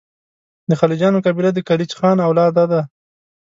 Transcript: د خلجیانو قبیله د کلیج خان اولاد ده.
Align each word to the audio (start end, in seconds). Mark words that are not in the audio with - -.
د 0.69 0.71
خلجیانو 0.79 1.23
قبیله 1.25 1.51
د 1.53 1.59
کلیج 1.67 1.91
خان 1.99 2.17
اولاد 2.27 2.55
ده. 2.71 2.81